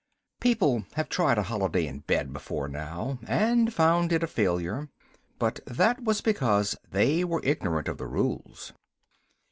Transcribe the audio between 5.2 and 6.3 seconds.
but that was